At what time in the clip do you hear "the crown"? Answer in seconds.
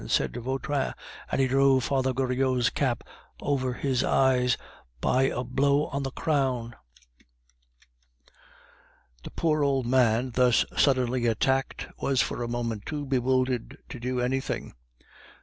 6.01-6.75